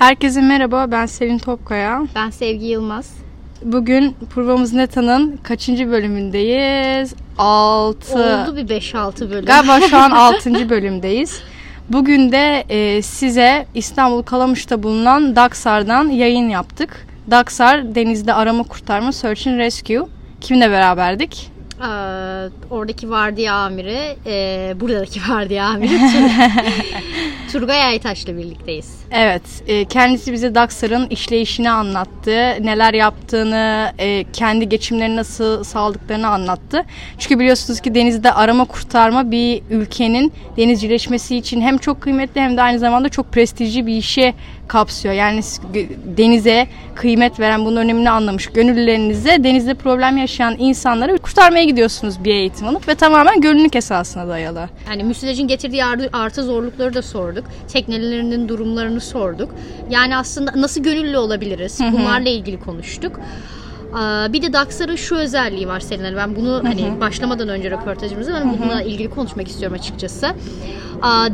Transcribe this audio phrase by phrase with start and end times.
[0.00, 2.02] Herkese merhaba, ben Selin Topkaya.
[2.14, 3.14] Ben Sevgi Yılmaz.
[3.62, 7.14] Bugün Provamız Neta'nın kaçıncı bölümündeyiz?
[7.38, 8.14] 6.
[8.14, 9.44] Oldu bir 5-6 bölüm.
[9.44, 10.70] Galiba şu an 6.
[10.70, 11.40] bölümdeyiz.
[11.88, 17.06] Bugün de e, size İstanbul Kalamış'ta bulunan Daksar'dan yayın yaptık.
[17.30, 20.06] Daksar Denizde Arama Kurtarma Search and Rescue.
[20.40, 21.50] Kimle beraberdik?
[21.80, 21.84] Ee,
[22.70, 25.98] oradaki vardiya amiri, e, buradaki vardiya amiri
[27.52, 29.00] Turgay Aytaş'la birlikteyiz.
[29.12, 36.84] Evet, e, kendisi bize Daksar'ın işleyişini anlattı, neler yaptığını, e, kendi geçimlerini nasıl sağladıklarını anlattı.
[37.18, 42.62] Çünkü biliyorsunuz ki denizde arama kurtarma bir ülkenin denizcileşmesi için hem çok kıymetli hem de
[42.62, 44.34] aynı zamanda çok prestijli bir işe
[44.68, 45.14] kapsıyor.
[45.14, 45.40] Yani
[46.16, 52.68] denize kıymet veren bunun önemini anlamış gönüllülerinize denizde problem yaşayan insanları kurtarmaya gidiyorsunuz bir eğitim
[52.68, 54.68] alıp ve tamamen gönüllülük esasına dayalı.
[54.88, 57.44] Yani müsilajın getirdiği artı zorlukları da sorduk.
[57.72, 59.54] Teknelerinin durumlarını sorduk.
[59.90, 61.78] Yani aslında nasıl gönüllü olabiliriz?
[61.92, 63.20] Bunlarla ilgili konuştuk.
[64.32, 68.82] Bir de Daxar'ın şu özelliği var Selin Ben bunu hani başlamadan önce röportajımızda ben bununla
[68.82, 70.26] ilgili konuşmak istiyorum açıkçası.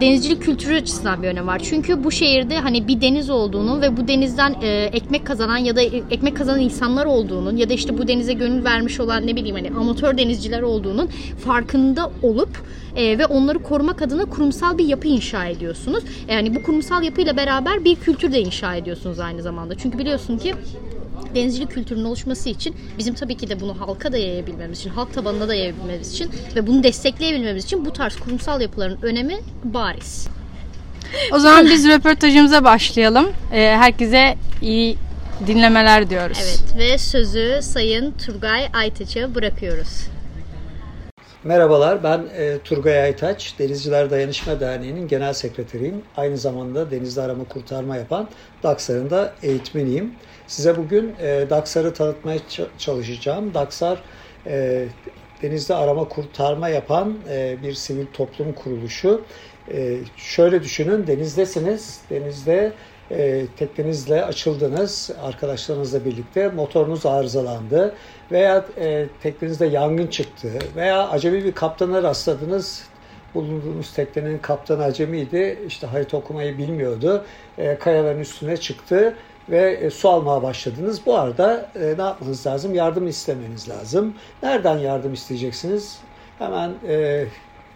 [0.01, 1.59] Denizcilik kültürü açısından bir önem var.
[1.59, 5.81] Çünkü bu şehirde hani bir deniz olduğunu ve bu denizden e, ekmek kazanan ya da
[5.83, 9.71] ekmek kazanan insanlar olduğunun ya da işte bu denize gönül vermiş olan ne bileyim hani
[9.71, 11.09] amatör denizciler olduğunun
[11.45, 12.63] farkında olup
[12.97, 16.05] e, ve onları korumak adına kurumsal bir yapı inşa ediyorsunuz.
[16.29, 19.75] Yani bu kurumsal yapıyla beraber bir kültür de inşa ediyorsunuz aynı zamanda.
[19.75, 20.55] Çünkü biliyorsun ki
[21.35, 25.49] denizcilik kültürünün oluşması için bizim tabii ki de bunu halka da yayabilmemiz için, halk tabanına
[25.49, 30.29] da yayabilmemiz için ve bunu destekleyebilmemiz için bu tarz kurumsal yapıların önemi bariz.
[31.33, 33.27] O zaman biz röportajımıza başlayalım.
[33.53, 34.97] Ee, herkese iyi
[35.47, 36.39] dinlemeler diyoruz.
[36.43, 40.16] Evet ve sözü Sayın Turgay Aytaç'a bırakıyoruz.
[41.47, 46.03] Merhabalar, ben e, Turgay Aytaç, Denizciler Dayanışma Derneği'nin genel sekreteriyim.
[46.17, 48.29] Aynı zamanda denizde arama kurtarma yapan
[48.63, 50.15] DAKSAR'ın da eğitmeniyim.
[50.47, 52.39] Size bugün e, DAKSAR'ı tanıtmaya
[52.79, 53.55] çalışacağım.
[53.55, 54.03] DAKSAR
[54.47, 54.85] e,
[55.43, 59.23] denizde arama kurtarma yapan e, bir sivil toplum kuruluşu.
[59.73, 62.73] E, şöyle düşünün, denizdesiniz, denizde
[63.11, 67.95] e, teknenizle açıldınız arkadaşlarınızla birlikte motorunuz arızalandı
[68.33, 72.85] veya e, teknenizde yangın çıktı veya acemi bir kaptana rastladınız
[73.35, 77.25] bulunduğunuz teknenin kaptanı acemiydi işte harita okumayı bilmiyordu
[77.59, 79.15] e, kayaların üstüne çıktı
[79.49, 81.07] ve e, su almaya başladınız.
[81.07, 82.75] Bu arada e, ne yapmanız lazım?
[82.75, 84.15] Yardım istemeniz lazım.
[84.43, 85.99] Nereden yardım isteyeceksiniz?
[86.39, 87.25] Hemen e,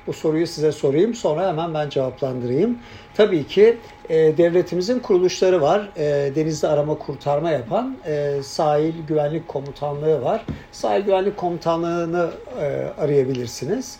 [0.06, 1.14] bu soruyu size sorayım.
[1.14, 2.78] Sonra hemen ben cevaplandırayım.
[3.14, 3.78] Tabii ki
[4.10, 5.88] e, devletimizin kuruluşları var.
[5.96, 10.44] E, denizde arama kurtarma yapan e, sahil güvenlik komutanlığı var.
[10.72, 12.64] Sahil güvenlik komutanlığını e,
[13.02, 13.98] arayabilirsiniz.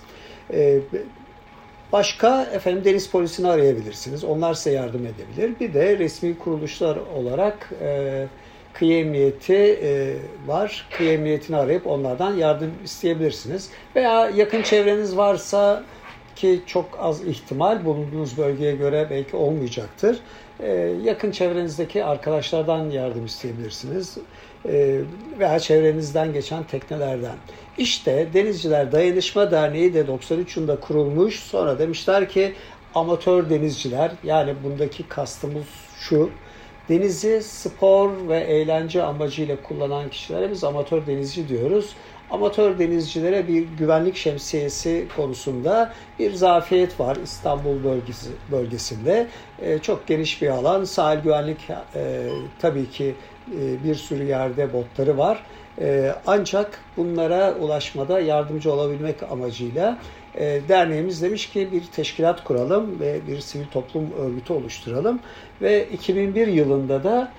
[0.53, 0.81] E,
[1.93, 4.25] Başka efendim deniz polisini arayabilirsiniz.
[4.25, 5.61] Onlar size yardım edebilir.
[5.61, 8.27] Bir de resmi kuruluşlar olarak e,
[8.73, 10.15] kıyı emniyeti e,
[10.47, 10.89] var.
[10.91, 13.71] Kıyı emniyetini arayıp onlardan yardım isteyebilirsiniz.
[13.97, 15.83] Veya yakın çevreniz varsa
[16.41, 20.19] ki çok az ihtimal bulunduğunuz bölgeye göre belki olmayacaktır.
[20.61, 20.71] E,
[21.03, 24.19] yakın çevrenizdeki arkadaşlardan yardım isteyebilirsiniz.
[24.69, 25.01] E,
[25.39, 27.37] veya çevrenizden geçen teknelerden.
[27.79, 31.41] İşte Denizciler Dayanışma Derneği de 93 yılında kurulmuş.
[31.41, 32.55] Sonra demişler ki
[32.95, 35.67] amatör denizciler yani bundaki kastımız
[35.99, 36.31] şu.
[36.89, 41.95] Denizi spor ve eğlence amacıyla kullanan kişilere biz amatör denizci diyoruz.
[42.31, 49.27] Amatör denizcilere bir güvenlik şemsiyesi konusunda bir zafiyet var İstanbul bölgesi, bölgesinde.
[49.63, 50.85] E, çok geniş bir alan.
[50.85, 51.59] Sahil güvenlik
[51.95, 52.29] e,
[52.61, 53.15] tabii ki
[53.61, 55.43] e, bir sürü yerde botları var.
[55.81, 59.99] E, ancak bunlara ulaşmada yardımcı olabilmek amacıyla
[60.35, 65.21] e, derneğimiz demiş ki bir teşkilat kuralım ve bir sivil toplum örgütü oluşturalım.
[65.63, 67.33] Ve 2001 yılında da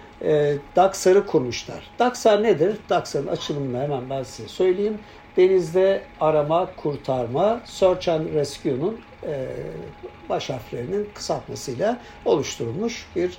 [0.75, 1.83] DAKSAR'ı kurmuşlar.
[1.99, 2.77] DAKSAR nedir?
[2.89, 4.99] DAKSAR'ın açılımını hemen ben size söyleyeyim.
[5.37, 8.99] Denizde arama, kurtarma, Search and Rescue'nun
[10.29, 13.37] baş harflerinin kısaltmasıyla oluşturulmuş bir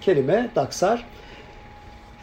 [0.00, 1.04] kelime DAKSAR.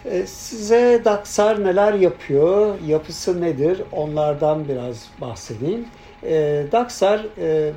[0.06, 5.88] E, size Daksar neler yapıyor, yapısı nedir onlardan biraz bahsedeyim.
[6.24, 7.72] E, Daksar e,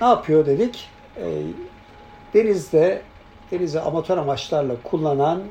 [0.00, 0.88] ne yapıyor dedik?
[2.34, 3.02] Denizde,
[3.52, 5.42] denizi amatör amaçlarla kullanan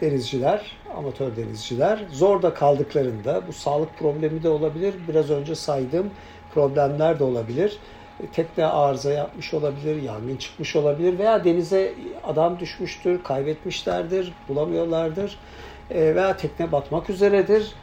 [0.00, 4.94] denizciler, amatör denizciler zorda kaldıklarında bu sağlık problemi de olabilir.
[5.08, 6.10] Biraz önce saydığım
[6.54, 7.78] problemler de olabilir
[8.32, 11.94] tekne arıza yapmış olabilir, yangın çıkmış olabilir veya denize
[12.24, 15.38] adam düşmüştür, kaybetmişlerdir, bulamıyorlardır
[15.90, 17.74] e, veya tekne batmak üzeredir.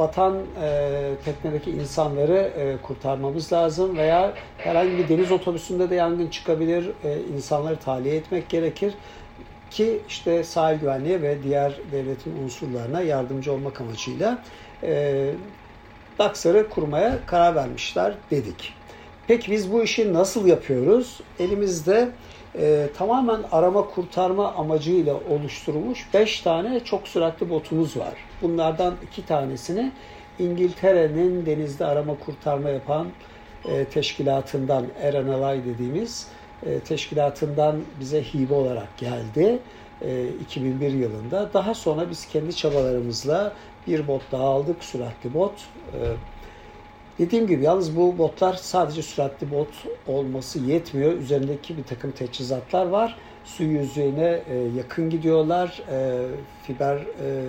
[0.00, 6.90] Batan e, teknedeki insanları e, kurtarmamız lazım veya herhangi bir deniz otobüsünde de yangın çıkabilir.
[7.04, 8.94] E, insanları tahliye etmek gerekir
[9.70, 14.42] ki işte sahil güvenliği ve diğer devletin unsurlarına yardımcı olmak amacıyla
[14.82, 15.30] e,
[16.18, 18.74] Daksar'ı kurmaya karar vermişler dedik.
[19.26, 21.20] Peki biz bu işi nasıl yapıyoruz?
[21.38, 22.08] Elimizde
[22.58, 28.14] e, tamamen arama kurtarma amacıyla oluşturulmuş 5 tane çok süratli botumuz var.
[28.42, 29.92] Bunlardan iki tanesini
[30.38, 33.06] İngiltere'nin denizde arama kurtarma yapan
[33.68, 36.26] e, teşkilatından RNLI dediğimiz
[36.66, 39.58] e, teşkilatından bize hibe olarak geldi.
[40.02, 41.50] E, 2001 yılında.
[41.54, 43.52] Daha sonra biz kendi çabalarımızla
[43.86, 45.52] bir bot daha aldık, süratli bot.
[47.20, 49.68] E, Dediğim gibi yalnız bu botlar sadece süratli bot
[50.06, 51.12] olması yetmiyor.
[51.12, 53.16] Üzerindeki bir takım teçhizatlar var.
[53.44, 55.82] Su yüzeyine e, yakın gidiyorlar.
[55.92, 56.26] E,
[56.62, 57.44] fiber e,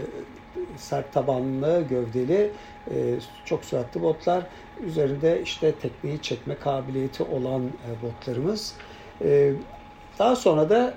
[0.78, 2.52] sert tabanlı, gövdeli
[3.46, 4.44] çok süratli botlar.
[4.86, 7.62] Üzerinde işte tekneyi çekme kabiliyeti olan
[8.04, 8.76] botlarımız.
[10.20, 10.94] Daha sonra da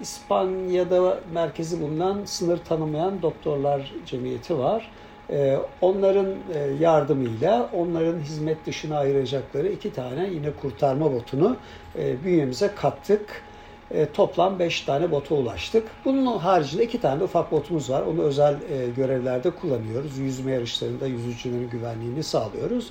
[0.00, 4.90] İspanya'da merkezi bulunan sınır tanımayan doktorlar cemiyeti var.
[5.32, 11.56] Ee, onların e, yardımıyla onların hizmet dışına ayıracakları iki tane yine kurtarma botunu
[11.98, 13.42] e, bünyemize kattık.
[13.90, 15.88] E, toplam beş tane bota ulaştık.
[16.04, 18.02] Bunun haricinde iki tane de ufak botumuz var.
[18.02, 18.56] Onu özel
[18.96, 20.18] görevlerde kullanıyoruz.
[20.18, 22.90] Yüzme yarışlarında yüzücülerin güvenliğini sağlıyoruz.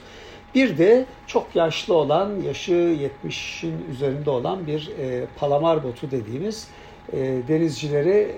[0.56, 4.92] Bir de çok yaşlı olan, yaşı 70'in üzerinde olan bir
[5.40, 6.68] palamar botu dediğimiz
[7.48, 8.36] denizcileri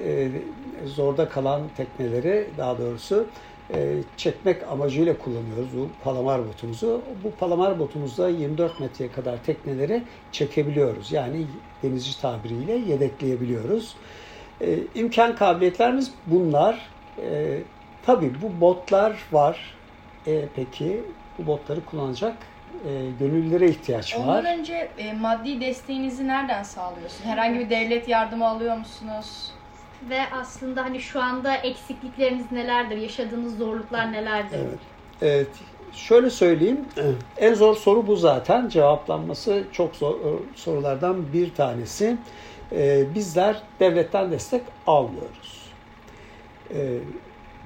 [0.85, 3.27] zorda kalan tekneleri daha doğrusu
[4.18, 7.01] çekmek amacıyla kullanıyoruz bu palamar botumuzu.
[7.24, 11.12] Bu palamar botumuzda 24 metreye kadar tekneleri çekebiliyoruz.
[11.12, 11.48] Yani
[11.83, 13.95] denizci tabiriyle yedekleyebiliyoruz.
[14.62, 16.89] E, imkan kabiliyetlerimiz bunlar.
[17.21, 17.60] E,
[18.01, 19.77] tabii bu botlar var.
[20.27, 21.04] E, peki
[21.38, 22.38] bu botları kullanacak
[22.86, 24.19] e, gönüllülere ihtiyaç var.
[24.19, 27.24] Ondan önce e, maddi desteğinizi nereden sağlıyorsun?
[27.25, 29.51] Herhangi bir devlet yardımı alıyor musunuz?
[30.09, 34.57] Ve aslında hani şu anda eksiklikleriniz nelerdir, yaşadığınız zorluklar nelerdir?
[34.57, 34.79] Evet.
[35.21, 35.47] evet.
[35.94, 36.85] Şöyle söyleyeyim,
[37.38, 38.69] en zor soru bu zaten.
[38.69, 42.17] Cevaplanması çok zor e, sorulardan bir tanesi.
[42.71, 45.69] Ee, bizler devletten destek almıyoruz.
[46.73, 46.97] Ee,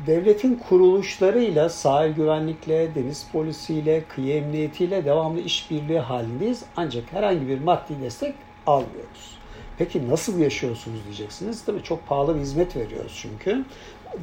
[0.07, 6.63] devletin kuruluşlarıyla, sahil güvenlikle, deniz polisiyle, kıyı emniyetiyle devamlı işbirliği halindeyiz.
[6.78, 8.36] Ancak herhangi bir maddi destek
[8.66, 9.37] almıyoruz.
[9.78, 11.66] Peki nasıl yaşıyorsunuz diyeceksiniz.
[11.66, 13.66] Tabii çok pahalı bir hizmet veriyoruz çünkü.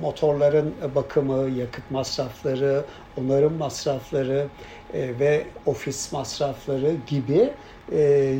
[0.01, 2.85] Motorların bakımı, yakıt masrafları,
[3.21, 4.47] onarım masrafları
[4.95, 7.51] e, ve ofis masrafları gibi
[7.93, 8.35] e,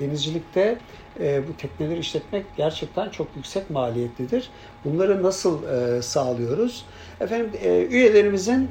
[0.00, 0.78] denizcilikte
[1.20, 4.50] e, bu tekneleri işletmek gerçekten çok yüksek maliyetlidir.
[4.84, 5.58] Bunları nasıl
[6.02, 6.84] sağlıyoruz?
[7.20, 7.50] Efendim
[7.90, 8.68] üyelerimizin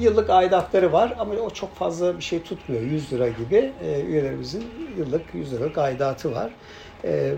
[0.00, 2.82] yıllık aidatları var ama o çok fazla bir şey tutmuyor.
[2.82, 3.72] 100 lira gibi
[4.06, 4.64] üyelerimizin
[4.98, 6.50] yıllık 100 liralık aidatı var.
[7.04, 7.34] E,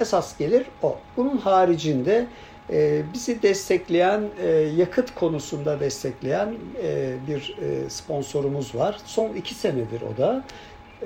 [0.00, 0.98] esas gelir o.
[1.16, 2.26] Bunun haricinde
[2.72, 8.98] e, bizi destekleyen, e, yakıt konusunda destekleyen e, bir e, sponsorumuz var.
[9.04, 10.44] Son iki senedir o da.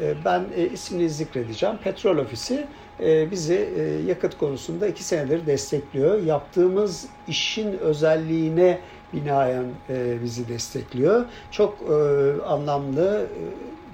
[0.00, 1.76] E, ben e, ismini zikredeceğim.
[1.76, 2.67] Petrol Ofisi
[3.00, 6.23] e, bizi e, yakıt konusunda iki senedir destekliyor.
[6.23, 8.79] Yaptığımız işin özelliğine
[9.12, 11.25] binaen e, bizi destekliyor.
[11.50, 11.94] Çok e,
[12.43, 13.43] anlamlı e,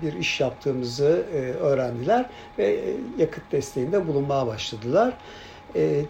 [0.03, 2.27] bir iş yaptığımızı e, öğrendiler
[2.59, 5.15] ve e, yakıt desteğinde bulunmaya başladılar.
[5.77, 6.05] E,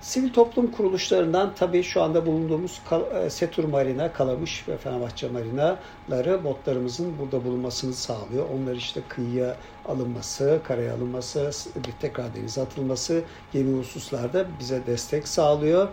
[0.00, 2.82] sivil toplum kuruluşlarından tabii şu anda bulunduğumuz
[3.28, 8.46] Setur Marina, Kalamış ve Fenerbahçe Marinaları botlarımızın burada bulunmasını sağlıyor.
[8.54, 9.56] Onlar işte kıyıya
[9.88, 11.50] alınması, karaya alınması,
[11.86, 15.88] bir tekrar denize atılması gibi hususlarda bize destek sağlıyor.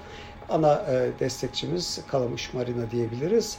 [0.49, 0.85] Ana
[1.19, 3.57] destekçimiz Kalamış Marina diyebiliriz.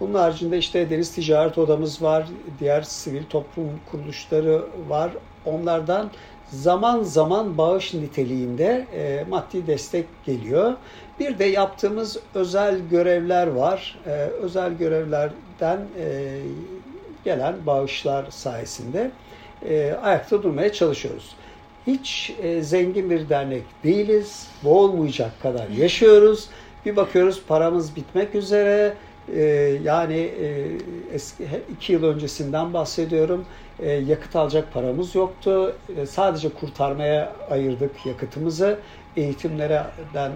[0.00, 2.26] Bunun haricinde işte Deniz Ticaret Odamız var,
[2.60, 5.10] diğer sivil toplum kuruluşları var.
[5.44, 6.10] Onlardan
[6.50, 10.72] zaman zaman bağış niteliğinde e, maddi destek geliyor.
[11.20, 13.98] Bir de yaptığımız özel görevler var.
[14.06, 16.38] E, özel görevlerden e,
[17.24, 19.10] gelen bağışlar sayesinde
[19.68, 21.36] e, ayakta durmaya çalışıyoruz.
[21.86, 24.46] Hiç e, zengin bir dernek değiliz.
[24.64, 26.48] Boğulmayacak kadar yaşıyoruz.
[26.86, 28.94] Bir bakıyoruz paramız bitmek üzere
[29.28, 29.42] ee,
[29.82, 30.78] yani e,
[31.14, 33.46] eski iki yıl öncesinden bahsediyorum.
[33.78, 35.82] E, yakıt alacak paramız yoktu.
[35.88, 38.82] E, sadece kurtarmaya ayırdık yakıtımızı.
[39.16, 40.32] Eğitimlerden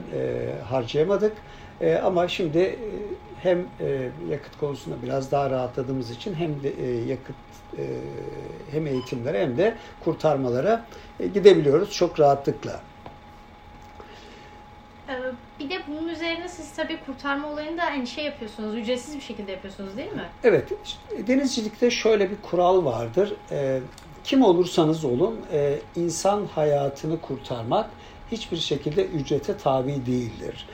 [0.65, 1.45] harcayamadık.
[2.03, 2.81] Ama şimdi
[3.37, 3.71] hem
[4.29, 6.69] yakıt konusunda biraz daha rahatladığımız için hem de
[7.07, 7.37] yakıt
[8.71, 12.92] hem eğitimlere hem de kurtarmalara gidebiliyoruz çok rahatlıkla.
[15.65, 19.97] Bir de bunun üzerine siz tabii kurtarma olayında hani şey yapıyorsunuz, ücretsiz bir şekilde yapıyorsunuz
[19.97, 20.29] değil mi?
[20.45, 20.69] Evet,
[21.27, 23.35] denizcilikte şöyle bir kural vardır.
[23.51, 23.81] E,
[24.25, 27.91] kim olursanız olun e, insan hayatını kurtarmak
[28.33, 30.67] hiçbir şekilde ücrete tabi değildir.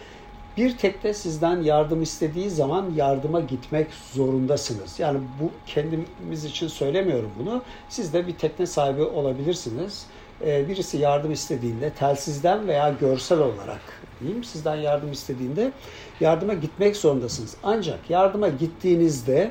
[0.56, 5.00] Bir tekne sizden yardım istediği zaman yardıma gitmek zorundasınız.
[5.00, 7.62] Yani bu kendimiz için söylemiyorum bunu.
[7.88, 10.06] Siz de bir tekne sahibi olabilirsiniz.
[10.46, 13.80] Ee, birisi yardım istediğinde telsizden veya görsel olarak
[14.20, 15.72] diyeyim sizden yardım istediğinde
[16.20, 17.56] yardıma gitmek zorundasınız.
[17.62, 19.50] Ancak yardıma gittiğinizde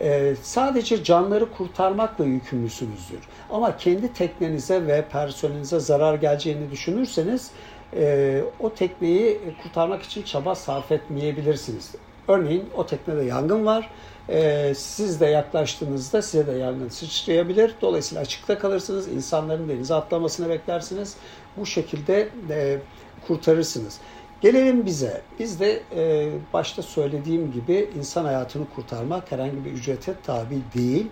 [0.00, 3.20] e, sadece canları kurtarmakla yükümlüsünüzdür.
[3.50, 7.50] Ama kendi teknenize ve personelinize zarar geleceğini düşünürseniz
[7.96, 11.94] e, o tekneyi kurtarmak için çaba sarf etmeyebilirsiniz.
[12.28, 13.90] Örneğin o teknede yangın var.
[14.28, 17.74] E, siz de yaklaştığınızda size de yangın sıçrayabilir.
[17.82, 19.08] Dolayısıyla açıkta kalırsınız.
[19.08, 21.16] İnsanların denize atlamasını beklersiniz.
[21.56, 22.78] Bu şekilde e,
[23.28, 24.00] kurtarırsınız.
[24.40, 25.22] Gelelim bize.
[25.38, 31.06] Biz de e, başta söylediğim gibi insan hayatını kurtarmak herhangi bir ücrete tabi değil.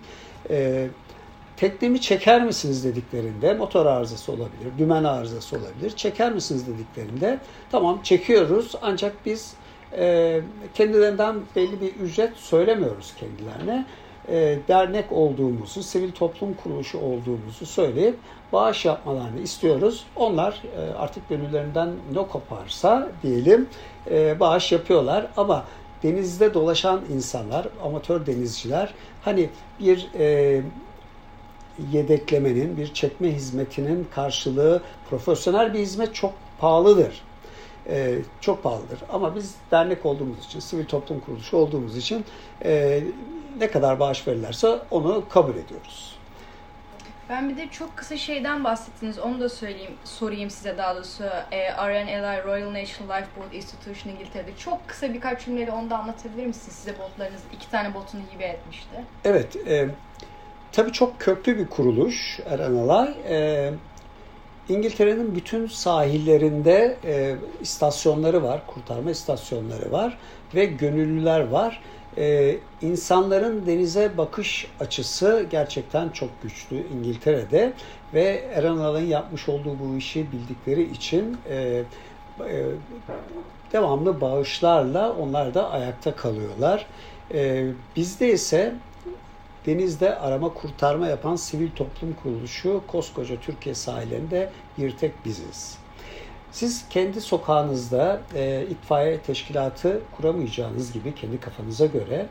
[0.49, 0.87] E,
[1.57, 5.89] teknemi çeker misiniz dediklerinde motor arızası olabilir, dümen arızası olabilir.
[5.95, 7.39] Çeker misiniz dediklerinde
[7.71, 9.53] tamam çekiyoruz ancak biz
[9.97, 10.41] e,
[10.73, 13.85] kendilerinden belli bir ücret söylemiyoruz kendilerine.
[14.29, 18.15] E, dernek olduğumuzu, sivil toplum kuruluşu olduğumuzu söyleyip
[18.53, 20.05] bağış yapmalarını istiyoruz.
[20.15, 23.69] Onlar e, artık gönüllerinden ne koparsa diyelim
[24.11, 25.63] e, bağış yapıyorlar ama
[26.03, 29.49] denizde dolaşan insanlar, amatör denizciler hani
[29.79, 30.61] bir e,
[31.91, 37.21] yedeklemenin, bir çekme hizmetinin karşılığı profesyonel bir hizmet çok pahalıdır.
[37.89, 38.99] Ee, çok pahalıdır.
[39.09, 42.25] Ama biz dernek olduğumuz için, sivil toplum kuruluşu olduğumuz için
[42.65, 43.03] e,
[43.59, 46.16] ne kadar bağış verirlerse onu kabul ediyoruz.
[47.29, 49.19] Ben bir de çok kısa şeyden bahsettiniz.
[49.19, 51.23] Onu da söyleyeyim, sorayım size daha doğrusu.
[51.51, 54.51] E, RNLI Royal National Lifeboat Institution İngiltere'de.
[54.57, 56.75] Çok kısa birkaç cümleyle onu da anlatabilir misiniz?
[56.75, 59.03] Size botlarınız, iki tane botunu hibe etmişti.
[59.25, 59.55] Evet.
[59.67, 59.89] E,
[60.71, 63.13] tabii çok köklü bir kuruluş RNLI.
[63.29, 63.71] E,
[64.69, 70.17] İngiltere'nin bütün sahillerinde e, istasyonları var, kurtarma istasyonları var
[70.55, 71.81] ve gönüllüler var
[72.17, 77.73] e, insanların denize bakış açısı gerçekten çok güçlü İngiltere'de
[78.13, 81.83] ve Eren Alın yapmış olduğu bu işi bildikleri için e,
[82.39, 82.65] e,
[83.73, 86.85] devamlı bağışlarla onlar da ayakta kalıyorlar.
[87.33, 88.75] E, bizde ise
[89.65, 95.86] denizde arama kurtarma yapan sivil toplum kuruluşu koskoca Türkiye sahillerinde bir tek biziz.
[96.51, 102.25] Siz kendi sokağınızda e, itfaiye teşkilatı kuramayacağınız gibi kendi kafanıza göre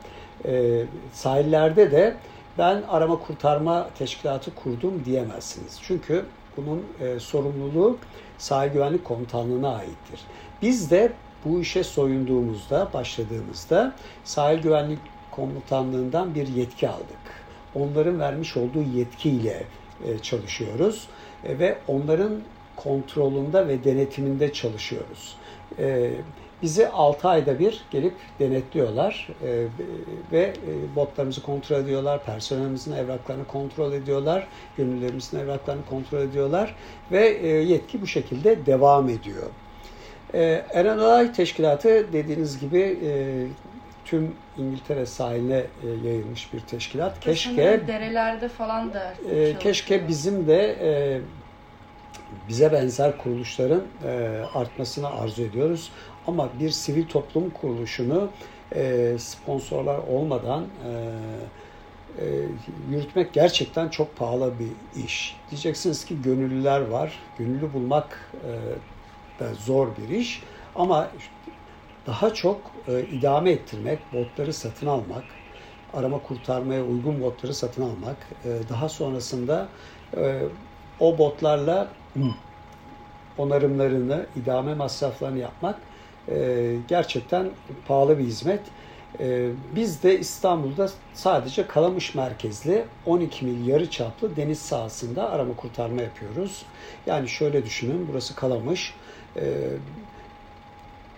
[0.44, 0.82] e,
[1.12, 2.16] sahillerde de
[2.58, 5.78] ben arama kurtarma teşkilatı kurdum diyemezsiniz.
[5.82, 6.24] Çünkü
[6.56, 7.98] bunun e, sorumluluğu
[8.38, 10.20] sahil güvenlik komutanlığına aittir.
[10.62, 11.12] Biz de
[11.44, 13.94] bu işe soyunduğumuzda, başladığımızda
[14.24, 14.98] sahil güvenlik
[15.30, 17.46] komutanlığından bir yetki aldık.
[17.74, 19.64] Onların vermiş olduğu yetkiyle
[20.04, 21.08] e, çalışıyoruz
[21.44, 22.32] e, ve onların
[22.76, 25.36] kontrolünde ve denetiminde çalışıyoruz.
[25.78, 26.10] E,
[26.62, 29.64] bizi 6 ayda bir gelip denetliyorlar e,
[30.32, 30.52] ve
[30.96, 36.74] botlarımızı kontrol ediyorlar, personelimizin evraklarını kontrol ediyorlar, gönüllerimizin evraklarını kontrol ediyorlar
[37.12, 39.46] ve e, yetki bu şekilde devam ediyor.
[40.34, 43.46] E, Eren Teşkilatı dediğiniz gibi e,
[44.04, 47.20] tüm İngiltere sahiline e, yayılmış bir teşkilat.
[47.20, 51.20] Keşke derelerde falan da e, keşke bizim de e,
[52.48, 55.90] bize benzer kuruluşların e, artmasını arzu ediyoruz.
[56.26, 58.30] Ama bir sivil toplum kuruluşunu
[58.74, 60.90] e, sponsorlar olmadan e,
[62.18, 62.26] e,
[62.90, 65.36] yürütmek gerçekten çok pahalı bir iş.
[65.50, 67.18] Diyeceksiniz ki gönüllüler var.
[67.38, 68.50] Gönüllü bulmak e,
[69.40, 70.42] da zor bir iş.
[70.74, 71.10] Ama
[72.06, 75.24] daha çok e, idame ettirmek, botları satın almak,
[75.94, 79.68] arama kurtarmaya uygun botları satın almak, e, daha sonrasında
[80.16, 80.42] e,
[81.00, 81.88] o botlarla
[83.38, 85.76] onarımlarını, idame masraflarını yapmak
[86.28, 87.50] e, gerçekten
[87.88, 88.60] pahalı bir hizmet.
[89.20, 96.02] E, biz de İstanbul'da sadece Kalamış merkezli 12 mil yarı çaplı deniz sahasında arama kurtarma
[96.02, 96.62] yapıyoruz.
[97.06, 98.94] Yani şöyle düşünün, burası Kalamış.
[99.36, 99.42] E,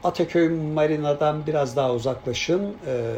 [0.05, 3.15] Ataköy Marina'dan biraz daha uzaklaşın e,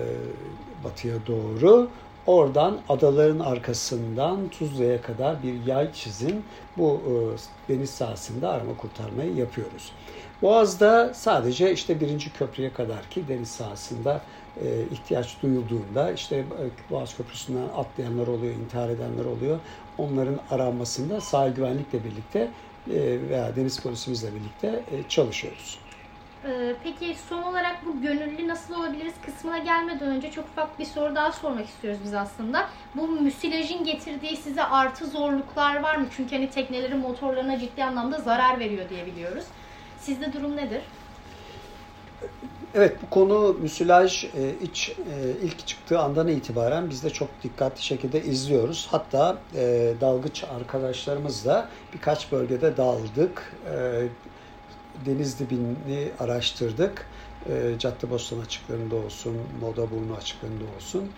[0.85, 1.89] batıya doğru.
[2.27, 6.45] Oradan adaların arkasından Tuzla'ya kadar bir yay çizin.
[6.77, 9.93] Bu e, deniz sahasında arama kurtarmayı yapıyoruz.
[10.43, 14.21] Boğaz'da sadece işte birinci köprüye kadar ki deniz sahasında
[14.63, 19.59] e, ihtiyaç duyulduğunda işte e, Boğaz Köprüsü'nden atlayanlar oluyor, intihar edenler oluyor.
[19.99, 22.51] Onların aranmasında sahil güvenlikle birlikte
[22.91, 25.79] e, veya deniz polisimizle birlikte e, çalışıyoruz.
[26.45, 31.15] Ee, peki son olarak bu gönüllü nasıl olabiliriz kısmına gelmeden önce çok ufak bir soru
[31.15, 32.69] daha sormak istiyoruz biz aslında.
[32.95, 36.07] Bu müsilajın getirdiği size artı zorluklar var mı?
[36.17, 39.45] Çünkü hani teknelerin motorlarına ciddi anlamda zarar veriyor diye biliyoruz.
[39.99, 40.83] Sizde durum nedir?
[42.75, 44.29] Evet bu konu müsilaj e,
[44.63, 48.89] iç, e, ilk çıktığı andan itibaren biz de çok dikkatli şekilde izliyoruz.
[48.91, 53.53] Hatta e, dalgıç arkadaşlarımızla birkaç bölgede daldık.
[55.07, 57.07] Deniz dibini araştırdık.
[57.49, 61.11] E, Caddebostan açıklarında olsun, Modaburnu açıklarında olsun.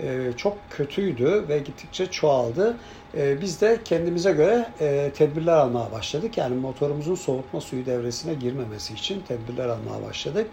[0.00, 2.76] E, çok kötüydü ve gittikçe çoğaldı.
[3.16, 6.38] E, biz de kendimize göre e, tedbirler almaya başladık.
[6.38, 10.46] Yani motorumuzun soğutma suyu devresine girmemesi için tedbirler almaya başladık.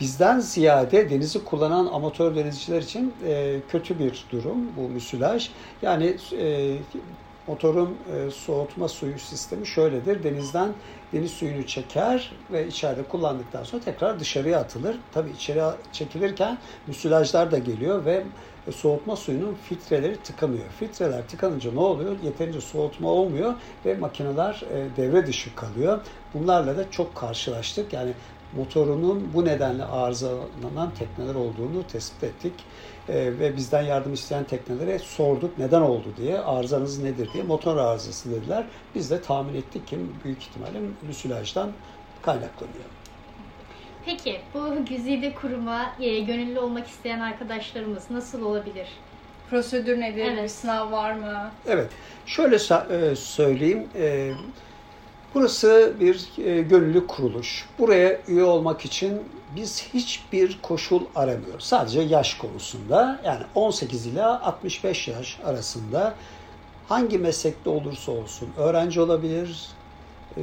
[0.00, 5.50] Bizden ziyade denizi kullanan amatör denizciler için e, kötü bir durum bu müsilaj.
[5.82, 6.76] Yani e,
[7.46, 10.22] motorun e, soğutma suyu sistemi şöyledir.
[10.22, 10.72] Denizden
[11.12, 14.96] deniz suyunu çeker ve içeride kullandıktan sonra tekrar dışarıya atılır.
[15.14, 15.62] Tabii içeri
[15.92, 18.24] çekilirken müsilajlar da geliyor ve
[18.72, 20.68] soğutma suyunun filtreleri tıkanıyor.
[20.78, 22.16] Filtreler tıkanınca ne oluyor?
[22.22, 26.00] Yeterince soğutma olmuyor ve makineler e, devre dışı kalıyor.
[26.34, 27.92] Bunlarla da çok karşılaştık.
[27.92, 28.12] Yani
[28.56, 32.52] motorunun bu nedenle arızalanan tekneler olduğunu tespit ettik.
[33.08, 37.44] E, ve bizden yardım isteyen teknelere sorduk neden oldu diye, arızanız nedir diye.
[37.44, 38.64] Motor arızası dediler.
[38.94, 41.70] Biz de tahmin ettik ki büyük ihtimalle müsilajdan
[42.22, 42.84] kaynaklanıyor.
[44.06, 48.88] Peki bu güzide kuruma e, gönüllü olmak isteyen arkadaşlarımız nasıl olabilir?
[49.50, 50.24] Prosedür nedir?
[50.24, 50.42] Evet.
[50.42, 51.50] Bir sınav var mı?
[51.66, 51.90] Evet,
[52.26, 53.88] şöyle e, söyleyeyim.
[53.94, 54.32] E,
[55.36, 57.68] burası bir e, gönüllü kuruluş.
[57.78, 59.22] Buraya üye olmak için
[59.56, 61.64] biz hiçbir koşul aramıyoruz.
[61.64, 66.14] Sadece yaş konusunda yani 18 ila 65 yaş arasında
[66.88, 69.68] hangi meslekte olursa olsun öğrenci olabilir.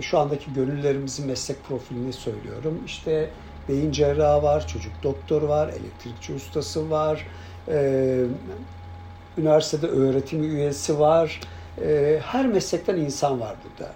[0.02, 2.84] Şu andaki gönüllerimizin meslek profilini söylüyorum.
[2.86, 3.30] İşte
[3.70, 7.28] beyin cerrahı var, çocuk doktoru var, elektrikçi ustası var,
[9.38, 11.40] üniversitede öğretim üyesi var.
[12.22, 13.92] Her meslekten insan var burada.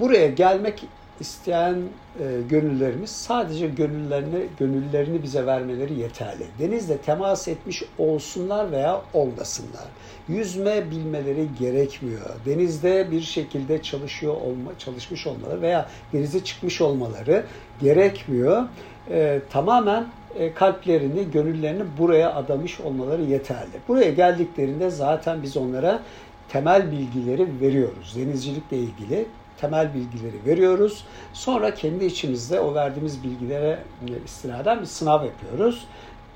[0.00, 0.84] Buraya gelmek
[1.20, 6.46] isteyen e, gönüllerimiz sadece gönüllerini gönüllerini bize vermeleri yeterli.
[6.58, 9.84] Denizle temas etmiş olsunlar veya olmasınlar.
[10.28, 12.30] Yüzme bilmeleri gerekmiyor.
[12.46, 17.44] Denizde bir şekilde çalışıyor olma, çalışmış olmaları veya denize çıkmış olmaları
[17.80, 18.62] gerekmiyor.
[19.10, 20.06] E, tamamen
[20.38, 23.80] e, kalplerini, gönüllerini buraya adamış olmaları yeterli.
[23.88, 26.02] Buraya geldiklerinde zaten biz onlara
[26.48, 28.16] temel bilgileri veriyoruz.
[28.16, 29.26] Denizcilikle ilgili
[29.60, 31.04] temel bilgileri veriyoruz.
[31.32, 33.78] Sonra kendi içimizde o verdiğimiz bilgilere
[34.24, 35.86] istinaden bir sınav yapıyoruz.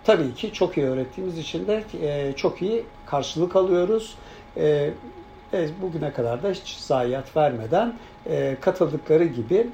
[0.05, 4.15] Tabii ki çok iyi öğrettiğimiz için de e, çok iyi karşılık alıyoruz.
[4.57, 4.91] E,
[5.83, 7.95] bugüne kadar da hiç zayiat vermeden
[8.27, 9.67] e, katıldıkları gibi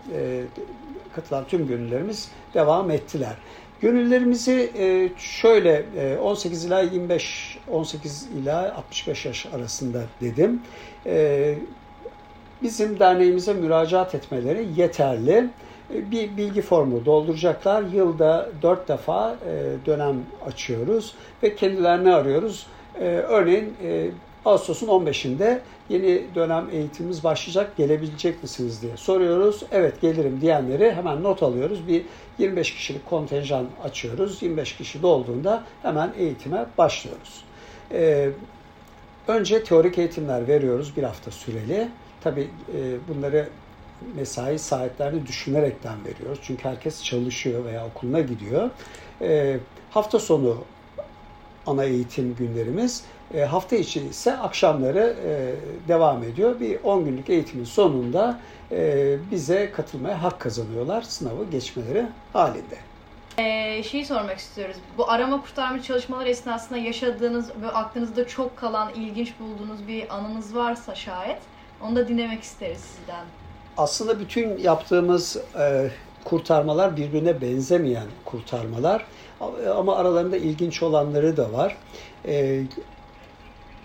[1.14, 3.34] katılan tüm gönüllerimiz devam ettiler.
[3.80, 4.72] Gönüllerimizi
[5.18, 5.84] şöyle
[6.22, 10.62] 18 ila 25, 18 ila 65 yaş arasında dedim
[12.62, 15.48] bizim derneğimize müracaat etmeleri yeterli.
[15.94, 17.82] E, bir bilgi formu dolduracaklar.
[17.82, 22.66] Yılda dört defa e, dönem açıyoruz ve kendilerini arıyoruz.
[23.00, 23.74] E, örneğin
[24.44, 27.76] Ağustos'un 15'inde yeni dönem eğitimimiz başlayacak.
[27.76, 29.62] Gelebilecek misiniz diye soruyoruz.
[29.72, 31.88] Evet gelirim diyenleri hemen not alıyoruz.
[31.88, 32.02] Bir
[32.38, 34.42] 25 kişilik kontenjan açıyoruz.
[34.42, 37.44] 25 kişi dolduğunda hemen eğitime başlıyoruz.
[39.28, 41.88] Önce teorik eğitimler veriyoruz bir hafta süreli.
[42.20, 43.48] Tabii e, bunları
[44.14, 46.38] mesai saatlerini düşünerekten veriyoruz.
[46.42, 48.70] Çünkü herkes çalışıyor veya okuluna gidiyor.
[49.20, 49.58] E,
[49.90, 50.64] hafta sonu
[51.66, 53.04] ana eğitim günlerimiz.
[53.34, 55.16] E, hafta içi ise akşamları
[55.88, 56.60] devam ediyor.
[56.60, 58.40] Bir 10 günlük eğitimin sonunda
[59.30, 62.90] bize katılmaya hak kazanıyorlar sınavı geçmeleri halinde.
[63.38, 64.76] Ee, şeyi sormak istiyoruz.
[64.98, 70.94] Bu arama kurtarma çalışmaları esnasında yaşadığınız ve aklınızda çok kalan, ilginç bulduğunuz bir anınız varsa
[70.94, 71.38] şayet
[71.84, 73.24] onu da dinlemek isteriz sizden.
[73.76, 75.90] Aslında bütün yaptığımız e,
[76.24, 79.06] kurtarmalar birbirine benzemeyen kurtarmalar
[79.76, 81.76] ama aralarında ilginç olanları da var.
[82.26, 82.62] E,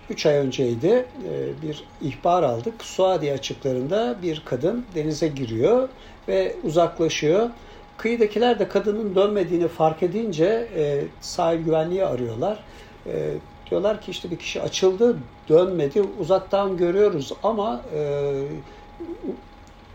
[0.09, 2.83] 3 ay önceydi e, bir ihbar aldık.
[2.83, 5.89] Suadi açıklarında bir kadın denize giriyor
[6.27, 7.49] ve uzaklaşıyor.
[7.97, 12.63] Kıyıdakiler de kadının dönmediğini fark edince e, sahil güvenliği arıyorlar.
[13.07, 13.33] E,
[13.69, 15.17] Diyorlar ki işte bir kişi açıldı,
[15.49, 16.03] dönmedi.
[16.19, 18.31] Uzaktan görüyoruz ama e,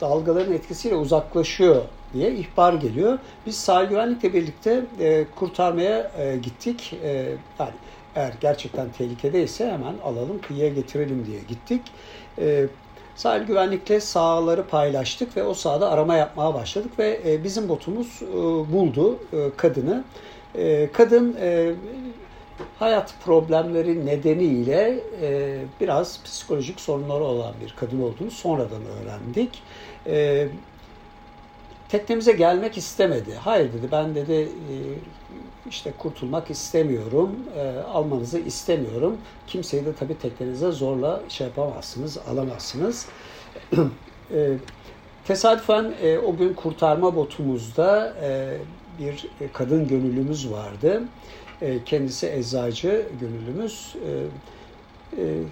[0.01, 3.19] dalgaların etkisiyle uzaklaşıyor diye ihbar geliyor.
[3.47, 6.95] Biz sahil güvenlikle birlikte e, kurtarmaya e, gittik.
[7.03, 7.09] E,
[7.59, 7.73] yani
[8.15, 11.83] eğer gerçekten tehlikedeyse hemen alalım kıyıya getirelim diye gittik.
[12.39, 12.67] E,
[13.17, 18.37] Sahil güvenlikle sahaları paylaştık ve o sahada arama yapmaya başladık ve e, bizim botumuz e,
[18.73, 20.05] buldu e, kadını.
[20.55, 21.75] E, kadın e,
[22.79, 29.63] hayat problemleri nedeniyle e, biraz psikolojik sorunları olan bir kadın olduğunu sonradan öğrendik.
[30.07, 30.49] E,
[31.89, 33.35] teknemize gelmek istemedi.
[33.35, 34.75] Hayır dedi ben dedi e,
[35.69, 39.19] işte kurtulmak istemiyorum, e, almanızı istemiyorum.
[39.47, 43.07] Kimseyi de tabii teknenize zorla şey yapamazsınız, alamazsınız.
[44.35, 44.57] e,
[45.25, 48.57] tesadüfen e, o gün kurtarma botumuzda e,
[48.99, 51.03] bir kadın gönüllümüz vardı.
[51.03, 51.40] E,
[51.85, 53.97] kendisi eczacı gönüllümüz.
[54.07, 54.11] E,
[55.23, 55.43] e,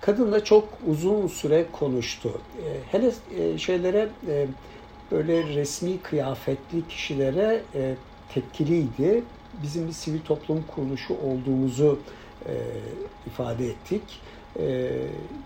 [0.00, 2.40] kadınla çok uzun süre konuştu.
[2.64, 4.46] E, hele e, şeylere e,
[5.10, 7.94] böyle resmi kıyafetli kişilere e,
[8.34, 9.22] tepkiliydi.
[9.62, 11.98] Bizim bir sivil toplum kuruluşu olduğumuzu
[12.46, 12.54] e,
[13.26, 14.02] ifade ettik.
[14.58, 14.90] E,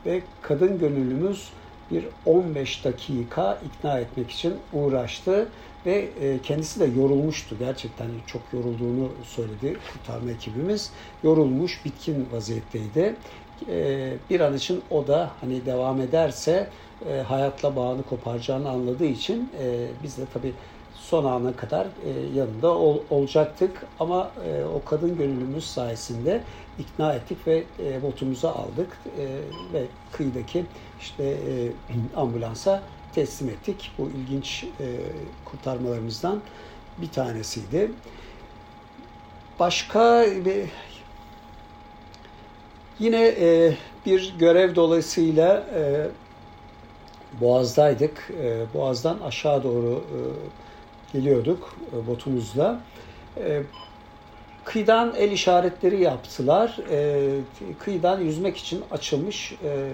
[0.06, 1.48] ve kadın gönüllümüz
[1.90, 5.48] bir 15 dakika ikna etmek için uğraştı
[5.86, 7.56] ve e, kendisi de yorulmuştu.
[7.58, 10.92] Gerçekten çok yorulduğunu söyledi kurtarma ekibimiz.
[11.22, 13.16] Yorulmuş, bitkin vaziyetteydi.
[13.68, 16.68] E, bir an için o da hani devam ederse
[17.10, 19.50] e, hayatla bağını koparacağını anladığı için
[20.02, 20.52] biz de tabii
[20.94, 21.86] son ana kadar
[22.34, 23.86] yanında ol, olacaktık.
[24.00, 24.30] Ama
[24.74, 26.40] o kadın gönüllümüz sayesinde
[26.78, 27.64] ikna ettik ve
[28.02, 28.98] botumuzu aldık
[29.72, 30.64] ve kıyıdaki
[31.00, 31.36] işte
[32.16, 32.82] ambulansa
[33.14, 33.92] teslim ettik.
[33.98, 34.86] Bu ilginç e,
[35.44, 36.40] kurtarmalarımızdan
[36.98, 37.90] bir tanesiydi.
[39.58, 40.68] Başka bir
[42.98, 43.74] yine e,
[44.06, 46.08] bir görev dolayısıyla e,
[47.40, 48.30] Boğaz'daydık.
[48.42, 50.18] E, Boğaz'dan aşağı doğru e,
[51.18, 52.80] geliyorduk e, botumuzla.
[53.36, 53.62] E,
[54.64, 56.78] kıyıdan el işaretleri yaptılar.
[56.90, 57.28] E,
[57.78, 59.90] kıyıdan yüzmek için açılmış e,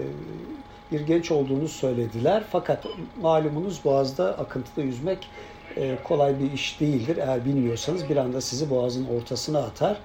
[0.91, 2.43] bir genç olduğunu söylediler.
[2.51, 2.85] Fakat
[3.21, 5.29] malumunuz Boğaz'da akıntıda yüzmek
[5.77, 7.17] e, kolay bir iş değildir.
[7.17, 9.97] Eğer bilmiyorsanız bir anda sizi Boğaz'ın ortasına atar.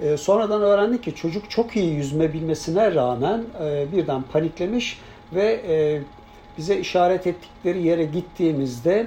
[0.00, 5.00] E, sonradan öğrendik ki çocuk çok iyi yüzme bilmesine rağmen e, birden paniklemiş
[5.34, 5.60] ve
[6.58, 9.06] bize işaret ettikleri yere gittiğimizde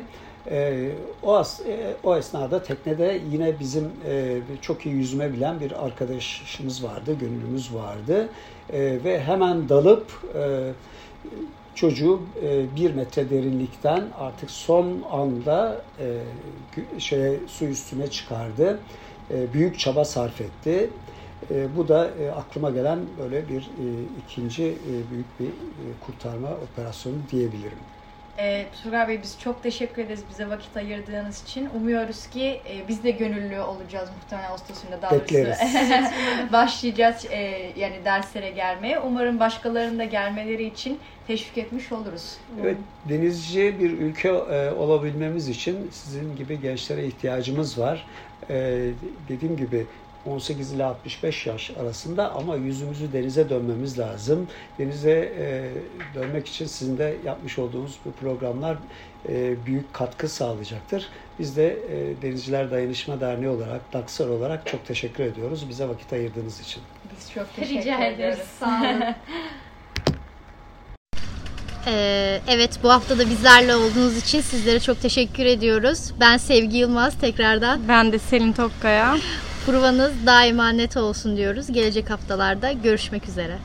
[0.52, 0.90] e,
[1.24, 6.84] o, as, e, o esnada teknede yine bizim e, çok iyi yüzme bilen bir arkadaşımız
[6.84, 8.30] vardı, gönüllümüz vardı
[8.74, 10.72] e, ve hemen dalıp e,
[11.76, 18.80] çocuğu e, bir metre derinlikten artık son anda e, şeye su üstüne çıkardı.
[19.32, 20.90] E, büyük çaba sarf etti.
[21.52, 23.86] E, bu da e, aklıma gelen böyle bir e,
[24.26, 27.97] ikinci e, büyük bir e, kurtarma operasyonu diyebilirim.
[28.40, 31.70] E, Turgay Bey biz çok teşekkür ederiz bize vakit ayırdığınız için.
[31.76, 35.58] Umuyoruz ki e, biz de gönüllü olacağız muhtemelen Ağustos ayında daha Bekleriz.
[36.52, 39.00] başlayacağız e, yani derslere gelmeye.
[39.00, 42.38] Umarım başkalarının da gelmeleri için teşvik etmiş oluruz.
[42.62, 42.78] Evet,
[43.10, 48.08] denizci bir ülke e, olabilmemiz için sizin gibi gençlere ihtiyacımız var.
[48.50, 48.56] E,
[49.30, 49.86] dediğim gibi
[50.28, 54.48] 18 ile 65 yaş arasında ama yüzümüzü denize dönmemiz lazım.
[54.80, 55.72] Denize e,
[56.16, 58.78] dönmek için sizin de yapmış olduğunuz bu programlar
[59.30, 61.10] e, büyük katkı sağlayacaktır.
[61.40, 66.60] Biz de e, Denizciler Dayanışma Derneği olarak, Daksar olarak çok teşekkür ediyoruz bize vakit ayırdığınız
[66.62, 66.84] için.
[67.18, 68.20] Biz çok teşekkür Rica ederiz.
[68.20, 68.48] ederiz.
[68.60, 69.04] Sağ olun.
[71.90, 76.14] Ee, evet bu hafta da bizlerle olduğunuz için sizlere çok teşekkür ediyoruz.
[76.20, 77.82] Ben Sevgi Yılmaz tekrardan.
[77.88, 79.18] Ben de Selin Tokkaya.
[79.68, 81.72] Provanız daima net olsun diyoruz.
[81.72, 83.58] Gelecek haftalarda görüşmek üzere.